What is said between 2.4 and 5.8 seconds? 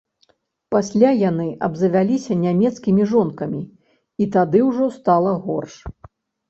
нямецкімі жонкамі, і тады ўжо стала горш.